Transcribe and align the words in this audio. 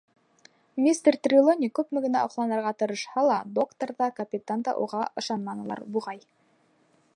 Мистер 0.85 1.17
Трелони 1.27 1.69
күпме 1.79 2.01
генә 2.05 2.23
аҡланырға 2.29 2.71
тырышһа 2.79 3.27
ла, 3.29 3.37
доктор 3.59 3.95
ҙа, 4.01 4.09
капитан 4.21 4.67
да 4.69 4.75
уға 4.87 5.05
ышанманылар, 5.23 5.85
буғай. 5.99 6.27